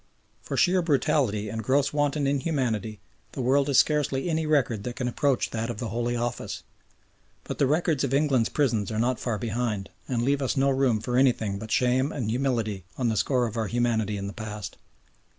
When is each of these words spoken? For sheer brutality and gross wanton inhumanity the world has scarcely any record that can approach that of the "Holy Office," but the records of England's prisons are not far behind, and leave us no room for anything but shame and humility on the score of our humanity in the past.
For 0.41 0.57
sheer 0.57 0.81
brutality 0.81 1.47
and 1.47 1.63
gross 1.63 1.93
wanton 1.93 2.25
inhumanity 2.25 2.99
the 3.33 3.41
world 3.43 3.67
has 3.67 3.77
scarcely 3.77 4.31
any 4.31 4.47
record 4.47 4.83
that 4.83 4.95
can 4.95 5.07
approach 5.07 5.51
that 5.51 5.69
of 5.69 5.77
the 5.77 5.89
"Holy 5.89 6.15
Office," 6.15 6.63
but 7.43 7.59
the 7.59 7.67
records 7.67 8.03
of 8.03 8.11
England's 8.11 8.49
prisons 8.49 8.89
are 8.91 8.97
not 8.97 9.19
far 9.19 9.37
behind, 9.37 9.91
and 10.07 10.23
leave 10.23 10.41
us 10.41 10.57
no 10.57 10.71
room 10.71 11.01
for 11.01 11.17
anything 11.17 11.59
but 11.59 11.69
shame 11.71 12.11
and 12.11 12.31
humility 12.31 12.83
on 12.97 13.09
the 13.09 13.15
score 13.15 13.45
of 13.45 13.57
our 13.57 13.67
humanity 13.67 14.17
in 14.17 14.25
the 14.25 14.33
past. 14.33 14.75